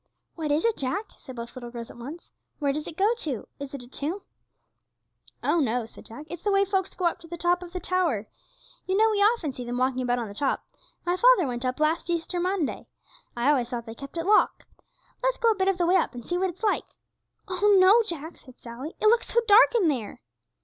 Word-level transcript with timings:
'What 0.33 0.51
is 0.51 0.65
it, 0.65 0.77
Jack?' 0.77 1.11
said 1.19 1.35
both 1.35 1.55
little 1.55 1.69
girls 1.69 1.91
at 1.91 1.95
once; 1.99 2.31
'where 2.57 2.73
does 2.73 2.87
it 2.87 2.97
go 2.97 3.13
to? 3.19 3.47
Is 3.59 3.75
it 3.75 3.83
a 3.83 3.87
tomb?' 3.87 4.21
'Oh, 5.43 5.59
no,' 5.59 5.85
said 5.85 6.05
Jack; 6.05 6.25
'it's 6.31 6.41
the 6.41 6.51
way 6.51 6.65
folks 6.65 6.95
go 6.95 7.05
up 7.05 7.19
to 7.19 7.27
the 7.27 7.37
top 7.37 7.61
of 7.61 7.71
the 7.71 7.79
tower; 7.79 8.27
you 8.87 8.97
know 8.97 9.11
we 9.11 9.19
often 9.19 9.53
see 9.53 9.63
them 9.63 9.77
walking 9.77 10.01
about 10.01 10.17
on 10.17 10.27
the 10.27 10.33
top; 10.33 10.65
my 11.05 11.15
father 11.15 11.45
went 11.45 11.63
up 11.65 11.79
last 11.79 12.09
Easter 12.09 12.39
Monday. 12.39 12.87
I 13.37 13.47
always 13.51 13.69
thought 13.69 13.85
they 13.85 13.93
kept 13.93 14.17
it 14.17 14.25
locked; 14.25 14.65
let's 15.21 15.37
go 15.37 15.51
a 15.51 15.55
bit 15.55 15.67
of 15.67 15.77
the 15.77 15.85
way 15.85 15.97
up, 15.97 16.15
and 16.15 16.25
see 16.25 16.35
what 16.35 16.49
it's 16.49 16.63
like.' 16.63 16.95
'Oh, 17.47 17.77
no, 17.79 18.01
Jack,' 18.01 18.37
said 18.37 18.59
Sally; 18.59 18.95
'it 18.99 19.05
looks 19.05 19.27
so 19.27 19.39
dark 19.47 19.75
in 19.75 19.87
there.' 19.87 20.19